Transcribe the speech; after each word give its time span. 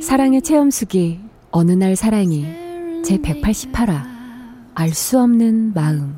사랑의 0.00 0.42
체험수기 0.42 1.20
어느 1.50 1.72
날 1.72 1.96
사랑이 1.96 2.46
제 3.04 3.18
188화 3.18 4.02
알 4.74 4.90
수 4.90 5.18
없는 5.20 5.72
마음 5.74 6.16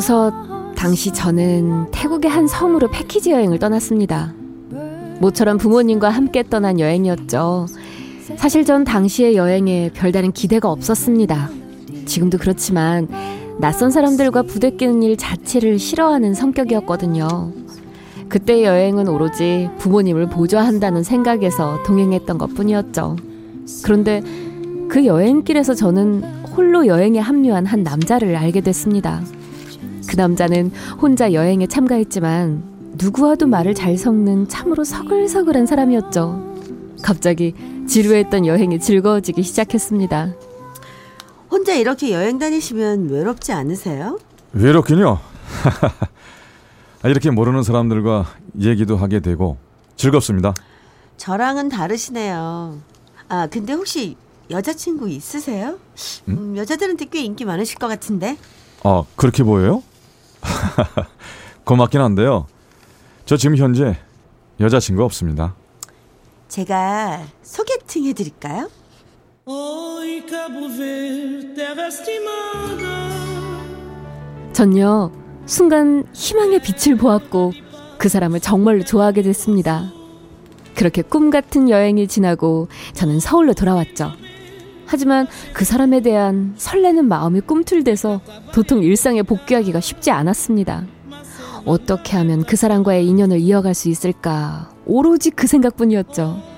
26 0.00 0.74
당시 0.76 1.12
저는 1.12 1.90
태국의 1.90 2.30
한 2.30 2.46
섬으로 2.46 2.90
패키지 2.90 3.32
여행을 3.32 3.58
떠났습니다. 3.58 4.32
모처럼 5.20 5.58
부모님과 5.58 6.08
함께 6.08 6.42
떠난 6.42 6.80
여행이었죠. 6.80 7.66
사실 8.36 8.64
전 8.64 8.84
당시의 8.84 9.36
여행에 9.36 9.90
별다른 9.92 10.32
기대가 10.32 10.70
없었습니다. 10.70 11.59
지금도 12.10 12.38
그렇지만 12.38 13.06
낯선 13.58 13.92
사람들과 13.92 14.42
부대끼는 14.42 15.04
일 15.04 15.16
자체를 15.16 15.78
싫어하는 15.78 16.34
성격이었거든요. 16.34 17.52
그때 18.28 18.64
여행은 18.64 19.06
오로지 19.06 19.68
부모님을 19.78 20.28
보좌한다는 20.28 21.04
생각에서 21.04 21.82
동행했던 21.84 22.36
것 22.36 22.54
뿐이었죠. 22.54 23.16
그런데 23.84 24.22
그 24.88 25.06
여행길에서 25.06 25.74
저는 25.74 26.24
홀로 26.56 26.88
여행에 26.88 27.20
합류한 27.20 27.66
한 27.66 27.84
남자를 27.84 28.34
알게 28.34 28.60
됐습니다. 28.60 29.22
그 30.08 30.16
남자는 30.16 30.72
혼자 31.00 31.32
여행에 31.32 31.68
참가했지만 31.68 32.62
누구와도 32.98 33.46
말을 33.46 33.74
잘 33.74 33.96
섞는 33.96 34.48
참으로 34.48 34.82
서글서글한 34.82 35.66
사람이었죠. 35.66 36.56
갑자기 37.04 37.54
지루했던 37.86 38.46
여행이 38.46 38.80
즐거워지기 38.80 39.44
시작했습니다. 39.44 40.49
혼자 41.50 41.74
이렇게 41.74 42.12
여행 42.12 42.38
다니시면 42.38 43.08
외롭지 43.10 43.52
않으세요? 43.52 44.18
외롭긴요. 44.52 45.18
아, 47.02 47.08
이렇게 47.08 47.30
모르는 47.30 47.62
사람들과 47.62 48.26
얘기도 48.60 48.96
하게 48.96 49.20
되고 49.20 49.56
즐겁습니다. 49.96 50.54
저랑은 51.16 51.68
다르시네요. 51.68 52.78
아, 53.28 53.46
근데 53.48 53.72
혹시 53.72 54.16
여자친구 54.50 55.08
있으세요? 55.08 55.78
음, 56.28 56.56
여자들한테 56.56 57.06
꽤 57.06 57.22
인기 57.22 57.44
많으실 57.44 57.78
것 57.78 57.88
같은데. 57.88 58.36
아 58.82 59.04
그렇게 59.16 59.42
보여요? 59.44 59.82
고맙긴 61.64 62.00
한데요. 62.00 62.46
저 63.26 63.36
지금 63.36 63.56
현재 63.56 63.96
여자친구 64.58 65.04
없습니다. 65.04 65.54
제가 66.48 67.22
소개팅 67.42 68.06
해드릴까요? 68.06 68.68
전요 74.52 75.10
순간 75.46 76.04
희망의 76.12 76.60
빛을 76.60 76.96
보았고 76.96 77.52
그 77.98 78.08
사람을 78.08 78.40
정말로 78.40 78.84
좋아하게 78.84 79.22
됐습니다. 79.22 79.92
그렇게 80.74 81.02
꿈 81.02 81.30
같은 81.30 81.68
여행이 81.68 82.06
지나고 82.08 82.68
저는 82.92 83.20
서울로 83.20 83.52
돌아왔죠. 83.54 84.12
하지만 84.86 85.26
그 85.52 85.64
사람에 85.64 86.00
대한 86.00 86.54
설레는 86.56 87.06
마음이 87.06 87.40
꿈틀대서 87.40 88.20
도통 88.52 88.82
일상에 88.82 89.22
복귀하기가 89.22 89.80
쉽지 89.80 90.10
않았습니다. 90.10 90.84
어떻게 91.64 92.16
하면 92.16 92.44
그 92.44 92.56
사람과의 92.56 93.06
인연을 93.06 93.38
이어갈 93.38 93.74
수 93.74 93.88
있을까? 93.88 94.70
오로지 94.86 95.30
그 95.30 95.46
생각뿐이었죠. 95.46 96.49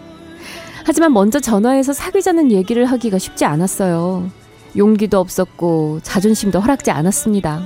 하지만 0.85 1.13
먼저 1.13 1.41
전화해서 1.41 1.93
사귀자는 1.93 2.51
얘기를 2.53 2.85
하기가 2.87 3.19
쉽지 3.19 3.45
않았어요. 3.45 4.31
용기도 4.77 5.19
없었고 5.19 6.01
자존심도 6.03 6.61
허락지 6.61 6.91
않았습니다. 6.91 7.63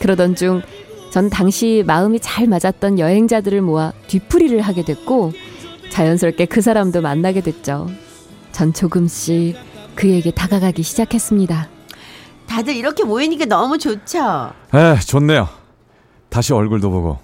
그러던 0.00 0.34
중 0.34 0.62
전 1.10 1.30
당시 1.30 1.82
마음이 1.86 2.20
잘 2.20 2.46
맞았던 2.46 2.98
여행자들을 2.98 3.62
모아 3.62 3.92
뒤풀이를 4.08 4.60
하게 4.60 4.84
됐고 4.84 5.32
자연스럽게 5.90 6.44
그 6.46 6.60
사람도 6.60 7.00
만나게 7.00 7.40
됐죠. 7.40 7.88
전 8.52 8.72
조금씩 8.72 9.56
그에게 9.94 10.30
다가가기 10.30 10.82
시작했습니다. 10.82 11.68
다들 12.46 12.76
이렇게 12.76 13.04
모이니까 13.04 13.46
너무 13.46 13.78
좋죠? 13.78 14.50
에 14.74 14.98
좋네요. 15.06 15.48
다시 16.28 16.52
얼굴도 16.52 16.90
보고 16.90 17.18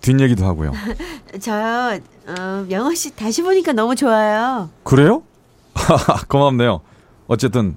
뒷얘기도 0.00 0.44
하고요. 0.44 0.72
저, 1.40 1.98
어, 2.26 2.64
명호 2.68 2.94
씨 2.94 3.14
다시 3.14 3.42
보니까 3.42 3.72
너무 3.72 3.94
좋아요. 3.94 4.70
그래요? 4.82 5.22
고맙네요. 6.28 6.80
어쨌든 7.26 7.76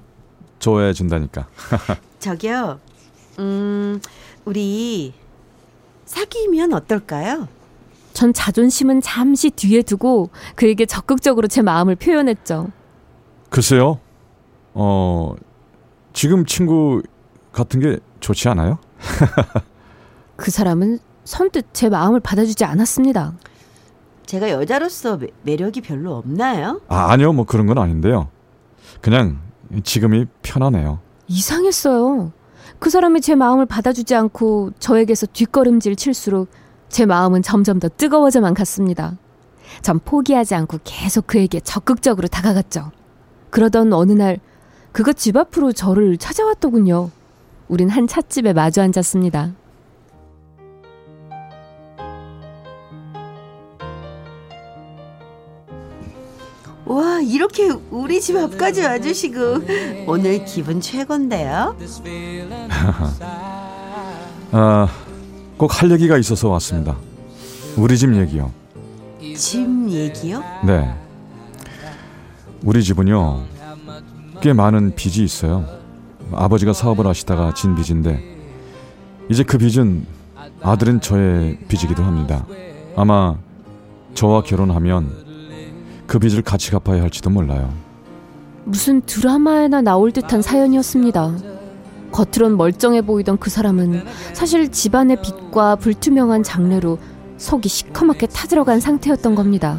좋아해 0.58 0.92
준다니까. 0.92 1.46
저기요, 2.18 2.80
음, 3.38 4.00
우리 4.44 5.12
사귀면 6.06 6.72
어떨까요? 6.72 7.48
전 8.12 8.32
자존심은 8.32 9.00
잠시 9.00 9.50
뒤에 9.50 9.82
두고 9.82 10.30
그에게 10.54 10.86
적극적으로 10.86 11.48
제 11.48 11.62
마음을 11.62 11.96
표현했죠. 11.96 12.70
글쎄요. 13.50 13.98
어 14.72 15.34
지금 16.12 16.46
친구 16.46 17.02
같은 17.52 17.80
게 17.80 17.98
좋지 18.20 18.48
않아요? 18.48 18.78
그 20.36 20.50
사람은 20.50 20.98
선뜻 21.24 21.66
제 21.72 21.88
마음을 21.88 22.20
받아주지 22.20 22.64
않았습니다. 22.64 23.32
제가 24.26 24.50
여자로서 24.50 25.16
매, 25.18 25.28
매력이 25.42 25.80
별로 25.82 26.14
없나요? 26.14 26.80
아, 26.88 27.10
아니요. 27.12 27.32
뭐 27.32 27.44
그런 27.44 27.66
건 27.66 27.78
아닌데요. 27.78 28.28
그냥 29.00 29.40
지금이 29.82 30.26
편하네요. 30.42 31.00
이상했어요. 31.28 32.32
그 32.78 32.90
사람이 32.90 33.20
제 33.20 33.34
마음을 33.34 33.66
받아주지 33.66 34.14
않고 34.14 34.72
저에게서 34.78 35.26
뒷걸음질 35.32 35.96
칠수록 35.96 36.48
제 36.88 37.06
마음은 37.06 37.42
점점 37.42 37.80
더 37.80 37.88
뜨거워져만 37.88 38.54
갔습니다. 38.54 39.16
전 39.82 39.98
포기하지 39.98 40.54
않고 40.54 40.78
계속 40.84 41.26
그에게 41.26 41.60
적극적으로 41.60 42.28
다가갔죠. 42.28 42.92
그러던 43.50 43.92
어느 43.92 44.12
날 44.12 44.38
그가 44.92 45.12
집 45.12 45.36
앞으로 45.36 45.72
저를 45.72 46.16
찾아왔더군요. 46.18 47.10
우린 47.68 47.88
한 47.88 48.06
찻집에 48.06 48.52
마주 48.52 48.80
앉았습니다. 48.82 49.52
이렇게 57.24 57.70
우리 57.90 58.20
집 58.20 58.36
앞까지 58.36 58.82
와주시고 58.82 59.40
오늘 60.06 60.44
기분 60.44 60.80
최고인데요. 60.80 61.76
아, 64.52 64.88
꼭 65.56 65.70
할 65.82 65.90
얘기가 65.90 66.18
있어서 66.18 66.48
왔습니다. 66.50 66.96
우리 67.76 67.96
집 67.98 68.14
얘기요. 68.14 68.52
집 69.36 69.66
얘기요? 69.90 70.42
네. 70.64 70.94
우리 72.62 72.82
집은요. 72.82 73.42
꽤 74.40 74.52
많은 74.52 74.94
빚이 74.94 75.24
있어요. 75.24 75.64
아버지가 76.32 76.72
사업을 76.72 77.06
하시다가 77.06 77.54
진 77.54 77.74
빚인데 77.74 78.22
이제 79.30 79.42
그 79.42 79.58
빚은 79.58 80.06
아들은 80.62 81.00
저의 81.00 81.58
빚이기도 81.68 82.02
합니다. 82.02 82.46
아마 82.96 83.36
저와 84.14 84.42
결혼하면 84.42 85.23
그 86.14 86.20
빚을 86.20 86.42
같이 86.42 86.70
갚아야 86.70 87.02
할지도 87.02 87.28
몰라요. 87.28 87.74
무슨 88.62 89.00
드라마에나 89.00 89.80
나올 89.82 90.12
듯한 90.12 90.42
사연이었습니다. 90.42 91.36
겉으론 92.12 92.56
멀쩡해 92.56 93.02
보이던 93.02 93.38
그 93.38 93.50
사람은 93.50 94.04
사실 94.32 94.70
집안의 94.70 95.22
빚과 95.22 95.74
불투명한 95.74 96.44
장래로 96.44 97.00
속이 97.36 97.68
시커멓게 97.68 98.28
타들어간 98.28 98.78
상태였던 98.78 99.34
겁니다. 99.34 99.76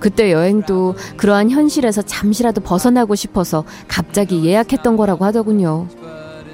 그때 0.00 0.30
여행도 0.32 0.96
그러한 1.16 1.48
현실에서 1.48 2.02
잠시라도 2.02 2.60
벗어나고 2.60 3.14
싶어서 3.14 3.64
갑자기 3.88 4.44
예약했던 4.44 4.98
거라고 4.98 5.24
하더군요. 5.24 5.86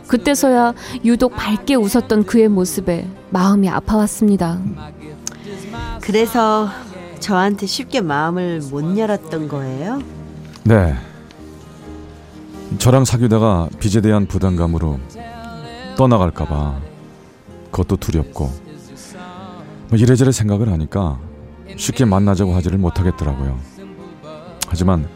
그때서야 0.06 0.74
유독 1.04 1.34
밝게 1.34 1.74
웃었던 1.74 2.26
그의 2.26 2.46
모습에 2.46 3.08
마음이 3.30 3.68
아파왔습니다. 3.68 4.60
그래서 6.00 6.68
저한테 7.18 7.66
쉽게 7.66 8.00
마음을 8.00 8.60
못 8.70 8.96
열었던 8.96 9.48
거예요? 9.48 10.00
네. 10.64 10.94
저랑 12.78 13.04
사귀다가 13.04 13.68
빚에 13.78 14.00
대한 14.00 14.26
부담감으로 14.26 15.00
떠나갈까봐 15.96 16.80
그것도 17.70 17.96
두렵고 17.96 18.52
뭐 19.88 19.98
이래저래 19.98 20.30
생각을 20.32 20.70
하니까 20.70 21.18
쉽게 21.76 22.04
만나자고 22.04 22.54
하지를 22.54 22.78
못하겠더라고요. 22.78 23.58
하지만 24.68 25.08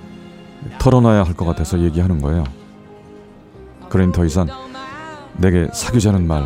털어놔야 0.79 1.25
할 1.25 1.35
것 1.35 1.45
같아서 1.45 1.79
얘기하는 1.81 2.21
거예요. 2.23 2.45
그러니 3.91 4.13
더 4.13 4.25
이상 4.25 4.47
내게 5.37 5.69
사귀자는 5.73 6.27
말 6.27 6.43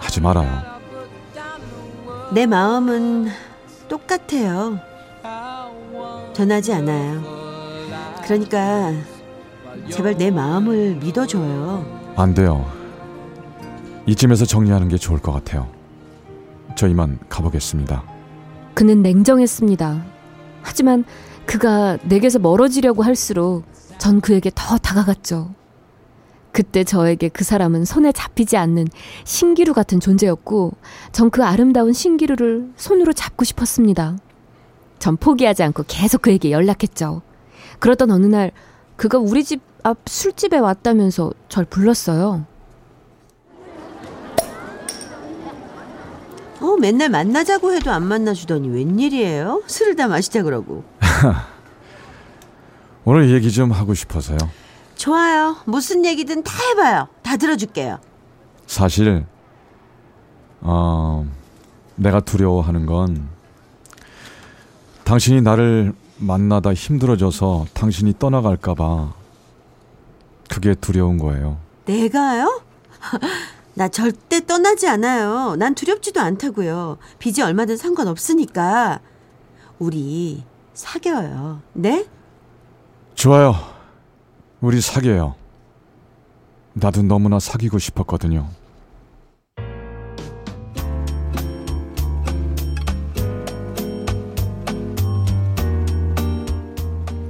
하지 0.00 0.20
말아요. 0.20 0.50
내 2.32 2.46
마음은 2.46 3.28
똑같아요. 3.92 4.78
변하지 6.34 6.72
않아요. 6.72 7.22
그러니까 8.24 8.90
제발 9.90 10.16
내 10.16 10.30
마음을 10.30 10.94
믿어줘요. 10.94 12.14
안 12.16 12.32
돼요. 12.32 12.64
이쯤에서 14.06 14.46
정리하는 14.46 14.88
게 14.88 14.96
좋을 14.96 15.20
것 15.20 15.32
같아요. 15.32 15.68
저 16.74 16.88
이만 16.88 17.18
가보겠습니다. 17.28 18.02
그는 18.72 19.02
냉정했습니다. 19.02 20.02
하지만 20.62 21.04
그가 21.44 21.98
내게서 22.04 22.38
멀어지려고 22.38 23.02
할수록 23.02 23.64
전 23.98 24.22
그에게 24.22 24.50
더 24.54 24.78
다가갔죠. 24.78 25.50
그때 26.52 26.84
저에게 26.84 27.28
그 27.28 27.44
사람은 27.44 27.84
손에 27.84 28.12
잡히지 28.12 28.56
않는 28.56 28.88
신기루 29.24 29.74
같은 29.74 30.00
존재였고, 30.00 30.72
전 31.12 31.30
그 31.30 31.44
아름다운 31.44 31.92
신기루를 31.92 32.70
손으로 32.76 33.12
잡고 33.12 33.44
싶었습니다. 33.44 34.16
전 34.98 35.16
포기하지 35.16 35.62
않고 35.62 35.84
계속 35.88 36.22
그에게 36.22 36.50
연락했죠. 36.50 37.22
그러던 37.78 38.10
어느 38.10 38.26
날 38.26 38.50
그가 38.96 39.18
우리 39.18 39.44
집 39.44 39.60
앞 39.84 39.98
술집에 40.06 40.58
왔다면서 40.58 41.32
절 41.48 41.64
불렀어요. 41.64 42.46
어, 46.60 46.76
맨날 46.80 47.08
만나자고 47.08 47.72
해도 47.72 47.90
안 47.90 48.06
만나주더니 48.06 48.68
웬일이에요? 48.68 49.64
술을 49.66 49.96
다 49.96 50.06
마시자 50.06 50.44
그러고. 50.44 50.84
오늘 53.04 53.32
얘기 53.32 53.50
좀 53.50 53.72
하고 53.72 53.94
싶어서요. 53.94 54.38
좋아요. 55.02 55.56
무슨 55.64 56.04
얘기든 56.04 56.44
다 56.44 56.52
해봐요. 56.68 57.08
다 57.22 57.36
들어줄게요. 57.36 57.98
사실 58.68 59.26
어, 60.60 61.28
내가 61.96 62.20
두려워하는 62.20 62.86
건 62.86 63.28
당신이 65.02 65.42
나를 65.42 65.92
만나다 66.18 66.72
힘들어져서 66.72 67.66
당신이 67.74 68.14
떠나갈까봐 68.20 69.12
그게 70.48 70.76
두려운 70.76 71.18
거예요. 71.18 71.58
내가요? 71.84 72.62
나 73.74 73.88
절대 73.88 74.46
떠나지 74.46 74.86
않아요. 74.86 75.56
난 75.56 75.74
두렵지도 75.74 76.20
않다고요. 76.20 76.98
빚이 77.18 77.42
얼마든 77.42 77.76
상관없으니까. 77.76 79.00
우리 79.80 80.44
사겨요. 80.74 81.60
네? 81.72 82.06
좋아요. 83.16 83.81
우리 84.62 84.80
사귀어요. 84.80 85.34
나도 86.74 87.02
너무나 87.02 87.40
사귀고 87.40 87.80
싶었거든요. 87.80 88.46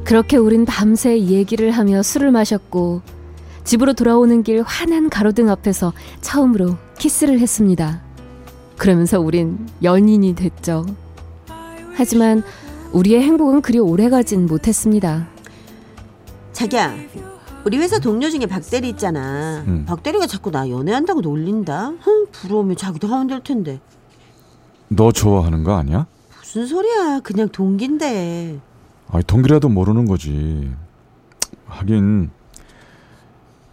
그렇게 0.04 0.36
우린 0.36 0.66
밤새 0.66 1.18
얘기를 1.18 1.70
하며 1.70 2.02
술을 2.02 2.32
마셨고 2.32 3.00
집으로 3.64 3.94
돌아오는 3.94 4.42
길 4.42 4.60
환한 4.60 5.08
가로등 5.08 5.48
앞에서 5.48 5.94
처음으로 6.20 6.76
키스를 6.98 7.40
했습니다. 7.40 8.02
그러면서 8.76 9.18
우린 9.18 9.66
연인이 9.82 10.34
됐죠. 10.34 10.84
하지만 11.94 12.42
우리의 12.92 13.22
행복은 13.22 13.62
그리 13.62 13.78
오래 13.78 14.10
가진 14.10 14.44
못했습니다. 14.44 15.28
자기야. 16.62 16.94
우리 17.64 17.78
회사 17.78 17.98
동료 17.98 18.28
중에 18.30 18.46
박대리 18.46 18.88
있잖아. 18.90 19.64
음. 19.66 19.84
박대리가 19.86 20.26
자꾸 20.26 20.50
나 20.50 20.68
연애한다고 20.68 21.20
놀린다. 21.20 21.92
흥, 22.00 22.26
부러우면 22.30 22.76
자기도 22.76 23.08
하면 23.08 23.26
될 23.28 23.40
텐데. 23.42 23.80
너 24.88 25.10
좋아하는 25.12 25.64
거 25.64 25.74
아니야? 25.76 26.06
무슨 26.40 26.66
소리야. 26.66 27.20
그냥 27.20 27.48
동기인데. 27.48 28.58
아니, 29.10 29.24
동기라도 29.24 29.68
모르는 29.68 30.06
거지. 30.06 30.70
하긴 31.66 32.30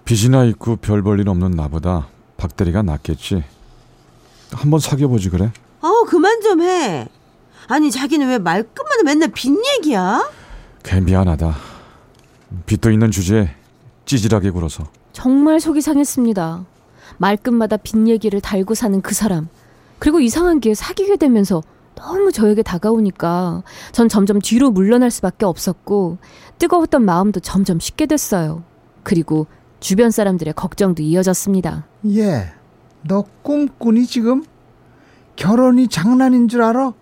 빚이나 0.05 0.45
있고 0.45 0.75
별 0.77 1.01
볼 1.03 1.19
일 1.19 1.29
없는 1.29 1.51
나보다 1.51 2.07
박대리가 2.37 2.81
낫겠지. 2.83 3.43
한번 4.51 4.79
사귀어보지 4.79 5.29
그래? 5.29 5.51
어, 5.81 6.03
그만 6.07 6.41
좀 6.41 6.61
해. 6.61 7.07
아니, 7.67 7.91
자기는 7.91 8.27
왜 8.27 8.37
말끝마다 8.39 9.03
맨날 9.03 9.29
빚 9.29 9.51
얘기야? 9.77 10.27
걔 10.83 10.99
미안하다. 11.01 11.68
빚도 12.65 12.91
있는 12.91 13.11
주제에 13.11 13.49
찌질하게 14.05 14.51
굴어서. 14.51 14.85
정말 15.13 15.59
속이 15.59 15.81
상했습니다. 15.81 16.65
말끝마다 17.17 17.77
빚 17.77 18.07
얘기를 18.07 18.41
달고 18.41 18.75
사는 18.75 19.01
그 19.01 19.13
사람. 19.13 19.47
그리고 19.99 20.19
이상한 20.19 20.59
게 20.59 20.73
사귀게 20.73 21.17
되면서 21.17 21.61
너무 21.95 22.31
저에게 22.31 22.63
다가오니까 22.63 23.63
전 23.91 24.07
점점 24.07 24.39
뒤로 24.39 24.71
물러날 24.71 25.11
수밖에 25.11 25.45
없었고 25.45 26.17
뜨거웠던 26.57 27.03
마음도 27.03 27.39
점점 27.41 27.79
식게 27.79 28.05
됐어요. 28.05 28.63
그리고 29.03 29.47
주변 29.81 30.09
사람들의 30.11 30.53
걱정도 30.53 31.03
이어졌습니다. 31.03 31.85
얘, 32.07 32.53
너 33.03 33.23
꿈꾸니 33.43 34.05
지금? 34.07 34.43
결혼이 35.35 35.87
장난인 35.89 36.47
줄 36.47 36.61
알아? 36.61 36.93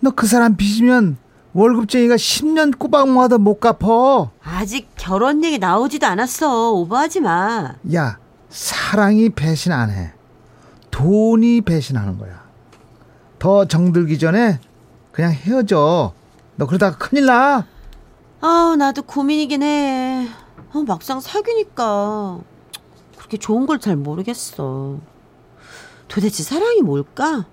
너 0.00 0.10
그 0.10 0.26
사람 0.26 0.56
빚이면 0.56 1.16
월급쟁이가 1.60 2.16
10년 2.16 2.78
꼬박 2.78 3.08
모아도 3.08 3.38
못 3.38 3.60
갚어. 3.60 4.30
아직 4.44 4.90
결혼 4.94 5.42
얘기 5.42 5.58
나오지도 5.58 6.06
않았어. 6.06 6.72
오버하지 6.72 7.20
마. 7.20 7.76
야, 7.94 8.18
사랑이 8.50 9.30
배신 9.30 9.72
안 9.72 9.88
해. 9.88 10.12
돈이 10.90 11.62
배신하는 11.62 12.18
거야. 12.18 12.44
더 13.38 13.64
정들기 13.66 14.18
전에 14.18 14.60
그냥 15.12 15.32
헤어져. 15.32 16.12
너 16.56 16.66
그러다가 16.66 16.98
큰일 16.98 17.24
나. 17.24 17.66
아, 18.42 18.76
나도 18.78 19.00
고민이긴 19.04 19.62
해. 19.62 20.28
어, 20.74 20.82
막상 20.86 21.20
사귀니까 21.20 22.38
그렇게 23.16 23.38
좋은 23.38 23.64
걸 23.64 23.78
잘 23.78 23.96
모르겠어. 23.96 24.98
도대체 26.08 26.42
사랑이 26.42 26.82
뭘까? 26.82 27.46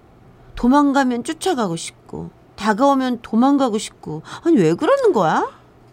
도망가면 0.55 1.23
쫓아가고 1.23 1.77
싶고, 1.77 2.31
다가오면 2.63 3.19
도망가고 3.21 3.77
싶고. 3.77 4.21
아니, 4.45 4.55
왜 4.55 4.73
그러는 4.73 5.11
거야? 5.11 5.49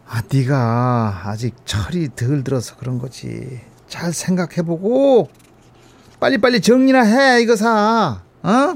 아, 0.09 0.23
네가 0.33 1.23
아직 1.25 1.57
철이 1.65 2.11
덜 2.15 2.45
들어서 2.45 2.77
그런 2.77 3.01
거지. 3.01 3.61
잘 3.89 4.13
생각해보고 4.13 5.29
빨리빨리 6.21 6.61
정리나 6.61 7.03
해 7.03 7.43
이거 7.43 7.57
사. 7.57 8.23
어? 8.45 8.75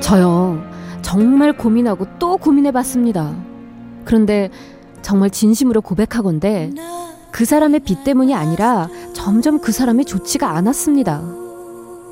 저요. 0.00 0.60
정말 1.02 1.56
고민하고 1.56 2.06
또 2.18 2.36
고민해 2.38 2.72
봤습니다. 2.72 3.36
그런데 4.04 4.50
정말 5.02 5.30
진심으로 5.30 5.80
고백하건데 5.80 6.72
그 7.30 7.44
사람의 7.44 7.80
빚 7.80 8.04
때문이 8.04 8.32
아니라 8.32 8.88
점점 9.24 9.58
그 9.58 9.72
사람이 9.72 10.04
좋지가 10.04 10.50
않았습니다. 10.50 11.22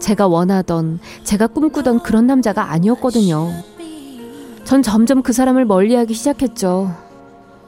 제가 0.01 0.29
원하던, 0.29 0.99
제가 1.25 1.47
꿈꾸던 1.47 2.03
그런 2.03 2.27
남자가 2.27 2.71
아니었거든요. 2.71 3.53
전 4.65 4.83
점점 4.83 5.23
그 5.23 5.35
사람을 5.35 5.67
멀리 5.67 5.95
하기 5.95 6.15
시작했죠. 6.15 6.91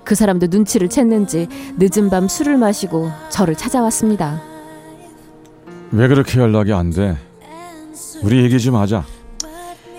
그 0.02 0.14
사람도 0.14 0.46
눈치를 0.46 0.88
챘는지 0.88 1.50
늦은 1.76 2.08
밤 2.08 2.26
술을 2.26 2.56
마시고 2.56 3.10
저를 3.28 3.54
찾아왔습니다. 3.54 4.40
왜 5.90 6.08
그렇게 6.08 6.40
연락이 6.40 6.72
안 6.72 6.88
돼? 6.88 7.18
우리 8.22 8.42
얘기 8.44 8.58
좀 8.58 8.76
하자. 8.76 9.04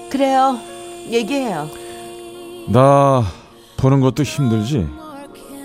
그래요. 0.10 0.58
얘기해요. 1.08 1.68
나 2.70 3.24
보는 3.78 4.00
것도 4.02 4.24
힘들지. 4.24 4.90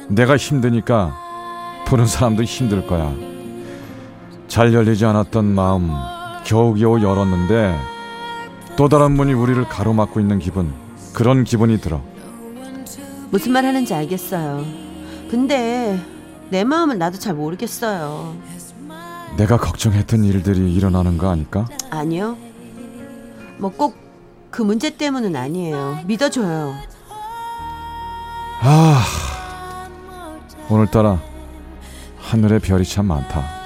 내가 0.08 0.36
힘드니까 0.36 1.16
보는 1.86 2.04
사람도 2.04 2.42
힘들 2.42 2.86
거야. 2.86 3.29
잘 4.50 4.74
열리지 4.74 5.04
않았던 5.04 5.44
마음 5.54 5.90
겨우겨우 6.44 7.00
열었는데 7.00 7.78
또 8.76 8.88
다른 8.88 9.12
문이 9.12 9.32
우리를 9.32 9.62
가로막고 9.68 10.18
있는 10.18 10.40
기분. 10.40 10.74
그런 11.14 11.44
기분이 11.44 11.80
들어. 11.80 12.00
무슨 13.30 13.52
말 13.52 13.64
하는지 13.64 13.94
알겠어요. 13.94 14.64
근데 15.30 16.00
내 16.50 16.64
마음은 16.64 16.98
나도 16.98 17.18
잘 17.18 17.34
모르겠어요. 17.34 18.34
내가 19.36 19.56
걱정했던 19.56 20.24
일들이 20.24 20.74
일어나는 20.74 21.16
거 21.16 21.30
아닐까? 21.30 21.66
아니요. 21.90 22.36
뭐 23.58 23.70
꼭 23.70 23.94
그 24.50 24.62
문제 24.62 24.90
때문은 24.90 25.36
아니에요. 25.36 26.00
믿어줘요. 26.06 26.74
아, 28.62 29.04
오늘따라 30.68 31.20
하늘에 32.18 32.58
별이 32.58 32.84
참 32.84 33.06
많다. 33.06 33.59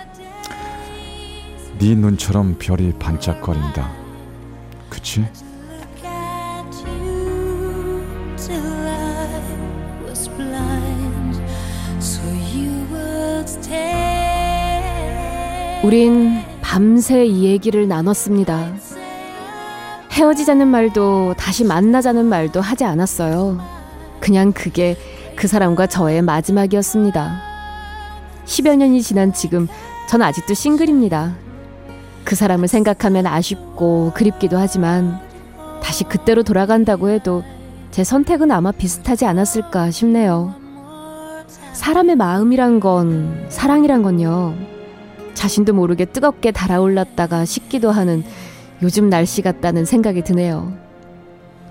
네 1.84 1.94
눈처럼 1.94 2.56
별이 2.58 2.94
반짝거린다. 2.98 3.92
그치? 4.88 5.22
우린 15.82 16.40
밤새 16.62 17.26
이 17.26 17.44
얘기를 17.44 17.86
나눴습니다. 17.86 18.72
헤어지자는 20.10 20.66
말도 20.66 21.34
다시 21.36 21.64
만나자는 21.64 22.24
말도 22.24 22.62
하지 22.62 22.84
않았어요. 22.84 23.60
그냥 24.20 24.52
그게 24.52 24.96
그 25.36 25.46
사람과 25.46 25.86
저의 25.86 26.22
마지막이었습니다. 26.22 27.42
10여 28.46 28.74
년이 28.76 29.02
지난 29.02 29.34
지금 29.34 29.68
전 30.08 30.22
아직도 30.22 30.54
싱글입니다. 30.54 31.44
그 32.24 32.34
사람을 32.34 32.68
생각하면 32.68 33.26
아쉽고 33.26 34.12
그립기도 34.14 34.56
하지만 34.58 35.18
다시 35.82 36.04
그때로 36.04 36.42
돌아간다고 36.42 37.10
해도 37.10 37.42
제 37.90 38.02
선택은 38.02 38.50
아마 38.50 38.72
비슷하지 38.72 39.26
않았을까 39.26 39.90
싶네요. 39.90 40.54
사람의 41.74 42.16
마음이란 42.16 42.80
건 42.80 43.46
사랑이란 43.48 44.02
건요. 44.02 44.54
자신도 45.34 45.74
모르게 45.74 46.04
뜨겁게 46.06 46.50
달아올랐다가 46.52 47.44
식기도 47.44 47.90
하는 47.90 48.24
요즘 48.82 49.10
날씨 49.10 49.42
같다는 49.42 49.84
생각이 49.84 50.22
드네요. 50.22 50.72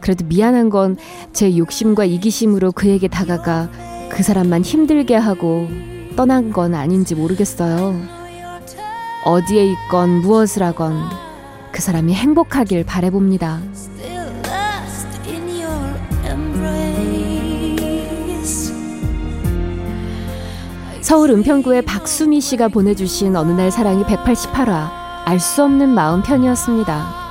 그래도 0.01 0.25
미안한 0.25 0.69
건 0.69 0.97
제 1.31 1.57
욕심과 1.57 2.05
이기심으로 2.05 2.73
그에게 2.73 3.07
다가가 3.07 3.69
그 4.09 4.21
사람만 4.21 4.61
힘들게 4.61 5.15
하고 5.15 5.67
떠난 6.15 6.51
건 6.51 6.75
아닌지 6.75 7.15
모르겠어요. 7.15 8.22
어디에 9.25 9.65
있건 9.65 10.21
무엇을 10.21 10.63
하건 10.63 11.01
그 11.71 11.81
사람이 11.81 12.13
행복하길 12.13 12.83
바래봅니다. 12.83 13.61
서울 21.01 21.31
은평구의 21.31 21.83
박수미 21.83 22.41
씨가 22.41 22.69
보내주신 22.69 23.35
어느 23.35 23.51
날 23.51 23.71
사랑이 23.71 24.03
188화 24.03 25.03
알 25.25 25.39
수 25.39 25.63
없는 25.63 25.89
마음 25.89 26.21
편이었습니다. 26.21 27.22